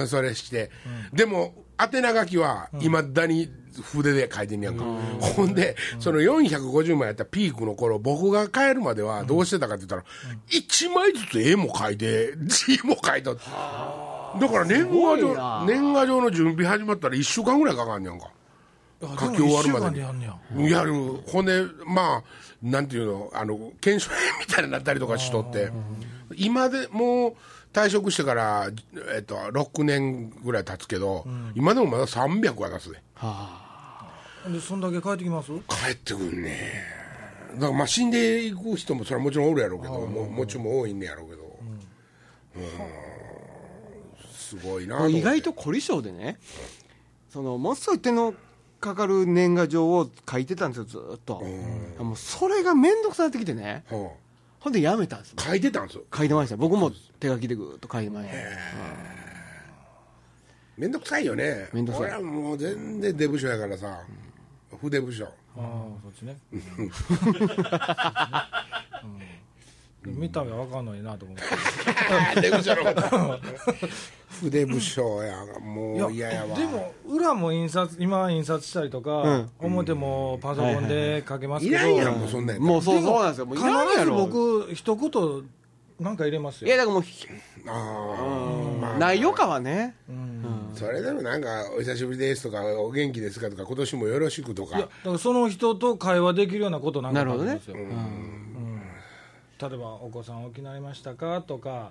[0.08, 0.70] それして、
[1.12, 3.50] でも宛名書きはいまだに
[3.92, 4.84] 筆で書いてんねやんか、
[5.20, 10.04] ほんでその450枚やったピークの頃僕が帰るまではどうしてたかって言ったら、
[10.48, 13.42] 1枚ずつ絵も書いて字も書いとって
[14.40, 15.64] だから年賀状な。
[15.66, 18.30] 年賀状の準備始まったら1週間ぐらいかかんねやんか。
[19.00, 20.02] 書き終わるまで
[20.54, 20.68] に。
[20.68, 22.22] るほんでまあ
[22.62, 25.70] なんていうのあの検証編みたいになったりとかしとって。
[26.36, 27.34] 今でもう
[27.72, 28.70] 退職してから、
[29.14, 32.98] えっと、6年ぐらい経つけど、今でもまだ300は出すで。
[34.52, 35.52] でそんだけ帰ってきます？
[35.68, 36.82] 帰ってくんね
[37.54, 41.58] だからまあ死んでいく人もそれはもちろんおるやろうけどももちろん多いんねやろうけど。
[42.56, 43.07] うん
[44.48, 46.38] すごいな意外と凝り性でね
[47.30, 48.34] そのものすごい手の
[48.80, 51.42] かかる年賀状を書いてたんですよずーっと。
[52.02, 53.84] もうそれが面倒くさくなってきてね。
[53.90, 54.12] は
[54.60, 56.04] ほんでやめたんです書いてたんですよ。
[56.14, 56.56] 書いてました。
[56.56, 58.34] 僕も手書きでぐーっと書いてました。
[60.76, 61.68] めんどくさいよね。
[61.72, 62.06] めんどくさい。
[62.06, 64.04] 俺はもう全然出部署やからさ。
[64.80, 66.36] 筆部署ああそっちね
[70.16, 71.42] 見た目わかんのになと思って。
[74.40, 76.56] 筆 武将やもうい嫌やわ。
[76.56, 83.46] でも裏も印刷今印刷したりとか、表もパソコンで書けますけど、いらんやんもうそんなんもうそうそうなんですよ。
[83.46, 85.10] もういらん必ずやろ僕一言
[86.00, 86.68] なんか入れますよ。
[86.68, 87.26] いやだからもうひ
[87.66, 88.98] あーまあ。
[88.98, 89.96] 内容かはね。
[90.74, 94.76] それでもなんか「お久しぶりです」とか「お元気ですか?」とか「今年もよろしく」とか。
[94.78, 97.60] いやだからその人と会話できるようなことなんかなるほどね
[99.60, 101.90] 例えば「お子さんお起きになりましたか?」とか、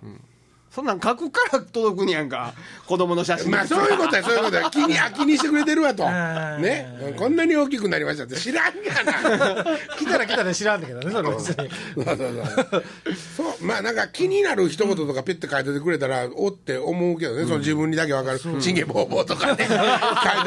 [0.69, 2.53] そんなん書くから届くんやんか。
[2.85, 3.51] 子供の写真。
[3.51, 4.69] まあそういうことやそういうことや。
[4.69, 6.03] 気にあ気にしてくれてるわと。
[6.05, 6.57] ー。
[6.59, 7.15] ね。
[7.17, 8.35] こんなに大きくなりましたって。
[8.35, 9.63] 知らんがな。
[9.97, 11.69] 来たら来たで知らんだけどねそれ別にそう。
[12.05, 12.83] そうそう
[13.37, 13.65] そう。
[13.65, 17.43] まあなんか気になる一言とかペッて書いといてくれたらおって思うけどね。
[17.45, 19.65] その自分にだけ分かる「チンゲボーボー」とかね。
[19.67, 19.77] 書い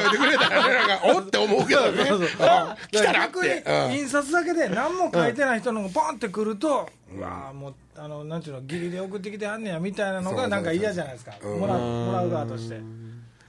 [0.05, 2.11] といてくれたらねなんかおって思うけどね。
[2.11, 2.27] うん
[2.93, 3.93] 来たらっ逆にてうん。
[3.95, 11.33] 印刷だけで何も書いてない人のがポンってくると、うわあもうあのなんちゅうの義理で送ってきてはんねやみたいなのがなんか嫌じゃないですか。
[11.43, 12.81] もらうもらう側として。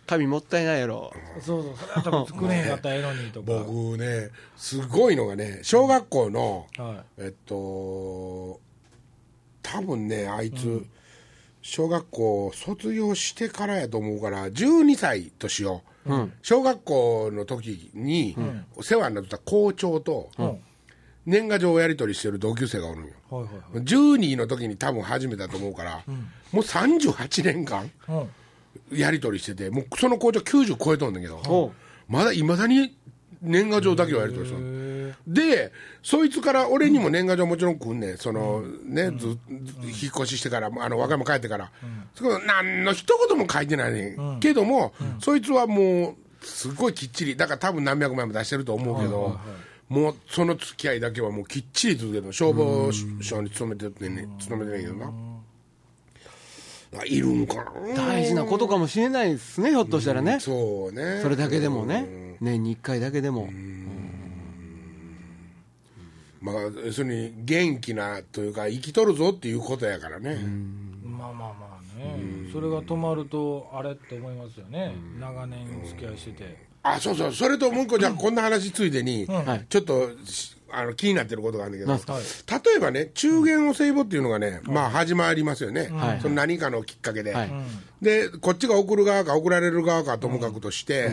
[0.08, 1.14] 紙もったいないやろ。
[1.42, 3.64] そうそうそれは多分作れへんかったらええのにとか。
[3.64, 8.60] 僕ねすごいのがね小学校のはえっと
[9.62, 10.86] 多分ねあいつ、
[11.62, 15.84] 小学校卒業してからやと思うから12歳としよ。
[16.06, 18.36] う、小学校の時に、
[18.76, 20.60] お世話になってた校長と、い、うん
[21.26, 23.12] 年賀状をやり取りしてる同級生がおるんよ。
[23.30, 23.86] はいはいはい。
[23.86, 26.04] 12の時に多分始めたと思うから、
[26.52, 28.30] もう38年間うん
[28.92, 31.74] やり取りしててもうその校長90超えとんだけど、
[32.08, 32.96] まだいまだに
[33.42, 35.72] 年賀状だけはやり取りしてるで
[36.04, 38.18] そいつから俺にも年賀状もちろん来んねん。
[38.18, 41.72] その、ねずず引っ越ししてからあの和歌山帰ってから、
[42.16, 49.40] そこ何の一言も書いてないねん、けども、そいつはもうすごいきっちりだから多分何百枚も出してると思うけど、
[49.92, 52.90] もうその付き合いだけはもうきっちり続けてる消防
[53.22, 55.12] 署に勤めてってね勤めてけどな、
[56.98, 57.72] あいるんかな。
[57.94, 60.40] 大事なことかもしれないですねひょっとしたらね。
[60.40, 61.20] そうね。
[61.22, 62.38] それだけでもね。
[62.40, 63.50] 年に1回だけでも。
[66.40, 70.38] まあ要するに元気なというか生きとるぞっていうことやからね、
[71.04, 72.50] まあまあまあね。
[72.54, 74.96] それが止まるとあれって思いますよね。
[75.20, 77.34] 長年付き合いしててあそうそう。
[77.34, 79.66] それともう一個じゃあこんな話ついでに、はい。
[79.70, 82.16] ちょっとしあの気になってることがあるんだけど。
[82.18, 86.22] 例えばね中元お歳暮っていうのがね、まあ始まりますよね、はい。
[86.22, 87.52] その何かのきっかけで、はい。
[88.02, 91.12] でこっちが送る側か送られる側かともかくとして、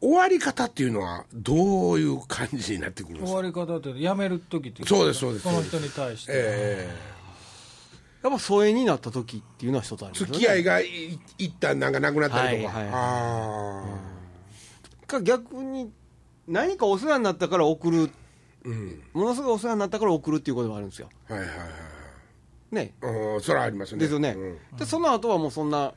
[0.00, 3.28] 終わり方っていうのはどういう感じになってくるんですか？
[3.28, 5.44] 終わり方って辞める時っていそうですそうです。
[5.44, 6.94] その人に対して、え
[8.24, 10.32] やっぱ疎遠になった時っていうのは一つありーますよね。
[10.34, 14.15] 付き合いがい一旦なんかなくなったりとか、はいはいあ
[15.06, 15.92] か逆に
[16.46, 18.10] 何かお世話になったから送る。
[18.64, 19.02] あうん。
[19.12, 21.08] ものすごいお世話になったから送るっていうこともあるんですよ。
[21.28, 21.58] はいはいはい
[22.74, 22.94] ね。
[23.00, 24.02] うんそれはありますよね。
[24.02, 24.34] ですよね、
[24.72, 24.76] うん。
[24.76, 25.94] でその後はもうそんな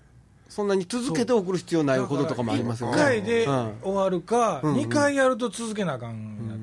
[0.48, 3.74] そんなに続けて送る必要ないこととかもありますよ1ね回でうん。
[3.84, 6.59] 終わるか、2回やると続けなあかん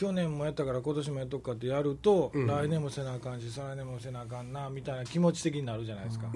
[0.00, 6.30] 去年もやったから今年もやっとくかってやると、来年もせなあかんし再来年もせなあかんなみたいな気持ち的になるじゃないですか、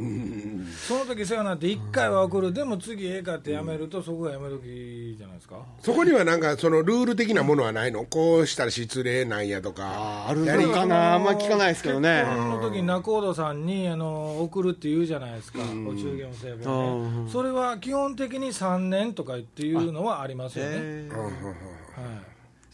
[0.87, 2.53] その時世話になって1回は送る。
[2.53, 5.65] でも次ええかってやめると、そこがやめ時じゃないですか。
[5.81, 8.05] そこにはなんかそのルール的なものはないの？
[8.05, 11.15] こうしたら失礼なんやとかああるやりのかな？
[11.15, 12.23] あんま聞かないですけどね。
[12.23, 17.25] 結婚の時に仲人さんにあの送るって言うじゃないですか、お中元お歳暮うん。
[17.25, 21.17] ね、それは基本的に3年とかっていうのはありますよね、えー。
[21.17, 21.33] はい、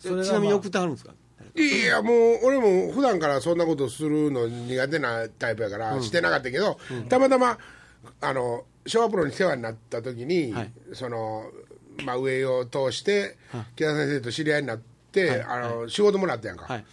[0.01, 1.13] ちなみに送っってあるんですか？
[1.55, 7.59] いやもう俺も普段からそんなことするの苦手なタイプやからしてなかったけど、たまたま
[8.21, 10.73] あの昭和プロに世話になった時に、はい。
[10.93, 11.45] その
[12.05, 13.37] まあ、上を通して
[13.77, 16.85] 木田先生と知り合いになって、あの仕事もらったやんか、はい。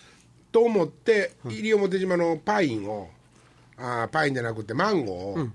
[0.52, 3.10] と思って西表島のパインを
[3.78, 5.48] あーパインじゃなくてマンゴーを、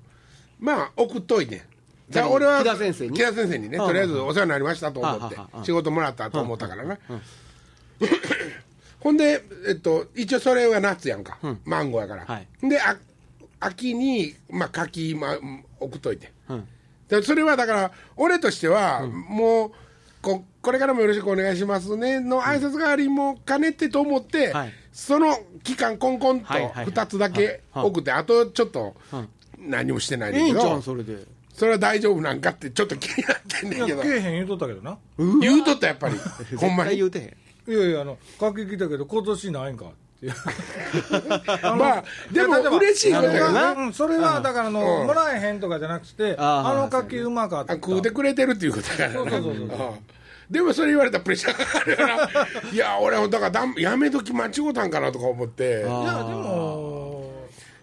[0.59, 1.61] まあ送っといてん。
[2.09, 3.69] じゃあ俺は木田先生に？
[3.69, 6.99] ねはあとりあえずお世話になりましたと思って仕事もらったと思ったからな
[9.01, 12.69] ほんで、えっと、一応それは夏やんか、マンゴーやから、はい。
[12.69, 12.97] であ
[13.61, 15.39] 秋に、まあ、柿、まあ、
[15.81, 16.33] 送っといて。
[16.49, 16.69] うん。
[17.09, 19.73] でそれはだから俺としては、もう
[20.23, 24.73] ここれからもよろしくお願いしますねの挨拶代わりも兼ねてと思って、はい。
[24.93, 26.87] その期間コンコンとはいはいはい。
[26.87, 27.87] 2つだけはい。
[27.87, 28.95] 送って、あとちょっと
[29.59, 31.27] 何もしてないねんけど、それで。
[31.53, 34.03] それは大丈夫なんかってちょっと気になってんねんけど。
[34.03, 34.99] けえへん言うとったけどな。
[35.19, 36.17] 言うとったやっぱり。
[36.57, 36.91] ほんまに。
[36.91, 37.37] 絶対言うてへん
[37.67, 39.85] いやいやあの書き来たけど今年ないんか？
[39.87, 39.89] っ
[40.21, 40.33] ていう。
[41.77, 45.07] まあでも嬉しいことやうんそれはだからあの、うん。
[45.07, 49.25] もらえへんとかじゃなくてあの柿うまかったあ食うてくれてるっていうことやから。
[49.25, 49.89] なそうそうそうそう。
[49.89, 49.99] うん。
[50.51, 52.29] でもそれ言われたらプレッシャーかかるから
[52.73, 55.65] いや俺だからだやめ時間違うたんかなとか思って。
[55.65, 57.33] いやでも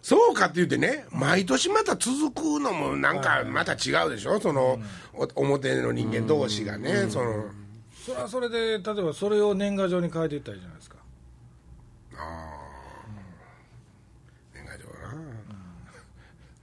[0.02, 4.40] そうかって言ってね毎年また続くのもなんかまた違うでしょ？
[4.40, 4.80] その、
[5.14, 7.46] お表の人間同士がね、その
[8.10, 10.98] それはそれで例えばそれを年賀状に変えていったらいいじゃないですか。
[14.52, 14.92] 年賀状な。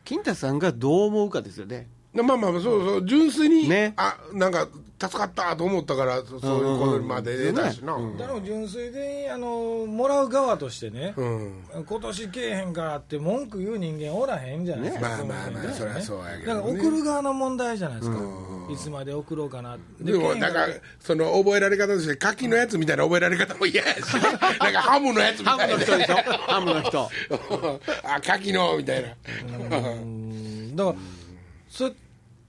[0.05, 1.89] 金太さんがどう思うかですよね
[2.23, 3.95] まあまあそうそう純粋に、ね。
[3.97, 16.55] あなんか助かったと思ったからそそういうことまで出たしな、うんだから純粋にあのもらう側としてね、今年けえへんからって文句言う人間おらへんじゃないですか、まあまあまあそりゃそうやけどね。
[16.55, 18.19] だから送る側の問題じゃないですか、
[18.73, 20.67] いつまで送ろうかなでもなんか
[20.99, 25.75] その覚えられ方として柿のやつみたいな覚えられ方も嫌やし、ね、なんかハムのやつみハたいな。
[25.77, 26.15] ムの人でしょ？
[26.17, 27.11] ハムの人。
[28.03, 29.09] あ柿のみたいな。
[29.11, 30.75] うん。
[30.75, 30.97] だから
[31.69, 31.91] そ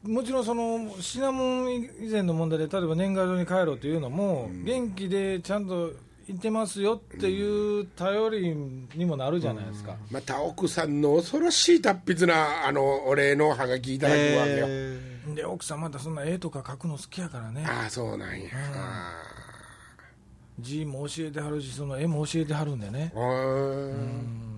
[0.08, 5.92] もちろんそのシナモン以前の問題で例えば年賀状に帰ろうというのも、元気でちゃんと
[6.28, 8.56] 行ってますよっていう頼り
[8.96, 15.00] にもなるじゃないですか、また奥さんの恐ろしい達筆なあのお礼のハガキいただくわけよ、え
[15.36, 17.66] で奥さんまたそんな絵とか描くの好きやからね。
[17.68, 19.14] ああそうなんや、あ
[20.60, 23.12] 字も教えてはるしその絵も教えてはるんでね。
[23.16, 24.57] あ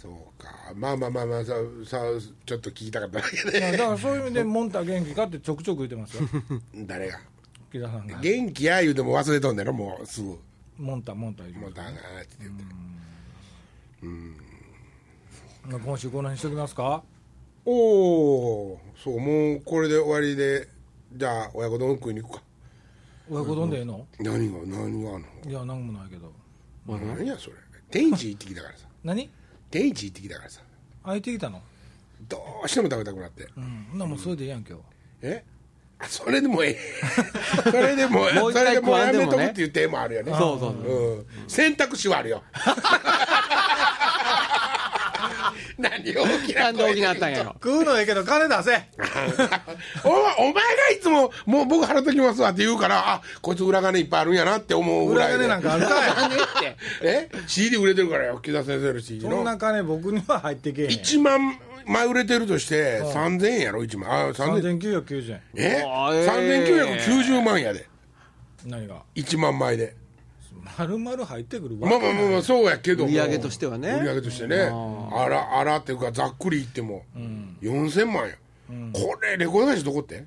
[0.00, 0.72] そうか。
[0.74, 1.52] まあまあまあまあさ
[1.84, 1.98] さ
[2.46, 3.60] ちょっと聞きたかっただけで。
[3.72, 6.22] だからそういう意味でモンタ元気かってちょくちょく言ってますよ。
[6.86, 7.20] 誰が？
[7.70, 8.18] 木田さんが。
[8.18, 10.38] 元気や言うても忘れとんねんろもうすぐ。
[10.78, 11.98] モンタモンタ言うもうだなって
[12.40, 12.64] 言って
[15.68, 17.02] まあ今週この辺にしときますか？
[17.66, 20.68] おおそうもうこれで終わりで。
[21.12, 22.42] じゃあ親子丼食いに行くか。
[23.28, 25.26] 親子丼でええの、何が何があんの？
[25.46, 26.32] いやなんもないけど。
[26.86, 27.56] 何やそれ。
[27.90, 28.86] 天一行ってきたからさ。
[29.04, 29.28] 何？
[29.70, 30.60] 天一行ってきたからさ。
[31.04, 31.62] 空いてきたの？
[32.28, 33.48] どうしても食べたくなって。
[33.56, 33.86] うん。
[33.90, 34.82] ほんならもうそれでええやん今日。
[35.22, 35.44] え？
[35.98, 36.78] あそれでもええ。
[37.70, 40.32] それでももう一回それでもうやめとくっていう手もあるよね。
[40.32, 40.72] そうそう。
[40.72, 42.42] うん、選択肢はあるよ
[45.80, 47.52] 何大きななんで大きなあったんやろ？
[47.54, 48.82] 食うのええけど金出せ。
[50.04, 50.10] お
[50.42, 50.60] お前が
[50.96, 55.44] いつも「もう僕払っときますわ」って言うからあこいつ裏金いっぱいあるんやなって思うぐ裏らいで。
[55.44, 56.06] 金なんかあるか
[56.64, 56.76] い。
[57.02, 59.36] え？CD 売れてるからよ木田先生の CD の。
[59.36, 60.90] そんな金僕には入ってけえへん。
[60.90, 64.10] 1万枚売れてるとして3000円やろ？1万。
[64.10, 65.40] あ3000 3990円。
[65.56, 65.82] え？
[65.86, 67.06] あえー。
[67.06, 67.86] 3990万やで。
[68.66, 69.94] 何が？1万枚で
[70.78, 73.08] 丸々入ってくるわまあまあまあまあそうやけども。
[73.10, 73.90] 売り上げとしてはね。
[73.90, 74.56] 売り上げとしてね。
[74.56, 77.04] あらあらっていうかざっくり言っても。
[77.62, 78.34] 4000万や。
[78.92, 80.24] これレコード会社どこって？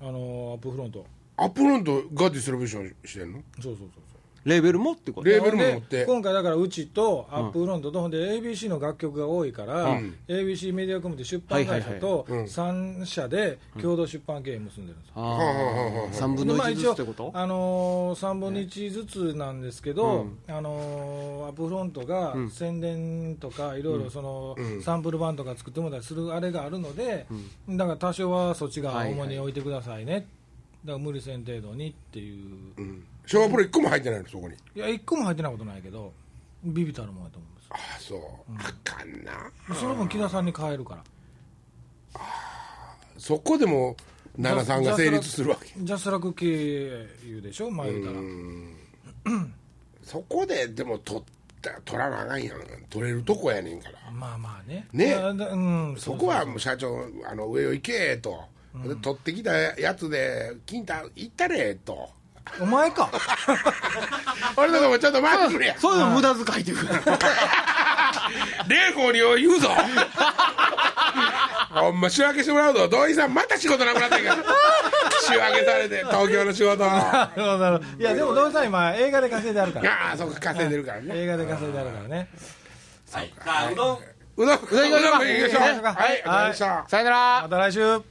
[0.00, 0.14] あのア
[0.54, 1.04] ップフロント。
[1.36, 3.42] アップフロントが distribution してんの？
[3.60, 3.88] そうそうそう
[4.44, 5.28] レーベルもってこと。
[5.28, 6.06] レーベルもで持って。
[6.06, 16.14] 今回だからうちとアップフロントと、ほんで ABC の楽曲が多いから、ABC メディアコムって出版会社と3社で共同出版経営結んでるんですよ、ああ。
[16.14, 17.30] 3分の1ずつってこと？
[17.34, 27.26] あのー、3分の1ずつなんですけど、あのーアップフロントが宣伝とかいろいろその、サンプル版とか作ってもらったりするあれがあるので、
[27.68, 30.20] だから多少はそっちが主に置いてくださいね、だ
[30.86, 33.04] から無理せん程度にっていう、うん。
[33.26, 34.54] 昭和プロ1個も入ってないのそこに。
[34.74, 36.12] いや一個も入ってないことないけど
[36.64, 37.66] ビビたるもんやと思うんです。
[37.68, 38.20] よああそう。
[38.58, 39.50] あかんな。
[39.74, 41.04] その分木田さんに変えるから。
[43.18, 43.96] そこでも
[44.36, 45.72] 奈々さんが成立するわけ。
[45.76, 46.46] ジャスラック経
[47.24, 48.18] 由でしょ前言うたら。
[50.02, 51.22] そこででも取っ
[51.60, 52.56] た取らなあかんやん。
[52.88, 54.10] 取れるとこやねんから。
[54.10, 54.86] まあまあね。
[54.92, 55.08] ね。
[55.08, 62.10] いやだうんそこはもう社長あの上を行けと、で取ってきたやつで金太行ったれと。
[62.60, 63.10] お前か。
[64.56, 65.78] 俺のとこちょっと待ってくれや。
[65.78, 66.76] そういうの無駄遣いっていう。
[66.76, 67.28] か
[68.68, 69.70] 霊峰に言うぞ。
[71.70, 72.88] ほんま仕分けしてもらうぞ。
[72.88, 74.36] 土井さんまた仕事なくなってんから。
[75.22, 76.84] 仕分けされて東京の仕事。
[76.84, 77.88] あなるほどなるほど。
[77.98, 80.12] いやでも土井さん今映画で稼いであるから。
[80.12, 81.06] あそこ稼いでるからね。
[81.14, 82.16] 映画で稼いであるからね。
[82.16, 82.28] はい
[83.06, 83.98] さあうどん。
[84.36, 84.66] うどんうどんう。
[84.70, 85.60] どん行きましょう。
[85.60, 85.74] ねはい。
[85.74, 87.42] ありがとうございましたさよなら。
[87.42, 88.02] また来週